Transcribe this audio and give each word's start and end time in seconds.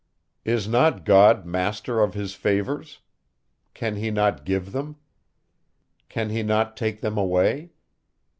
"Is 0.45 0.67
not 0.67 1.05
God 1.05 1.45
master 1.45 1.99
of 1.99 2.15
his 2.15 2.33
favours? 2.33 3.01
Can 3.75 3.97
he 3.97 4.09
not 4.09 4.45
give 4.45 4.71
them? 4.71 4.95
Can 6.09 6.31
he 6.31 6.41
not 6.41 6.75
take 6.75 7.01
them 7.01 7.19
away? 7.19 7.69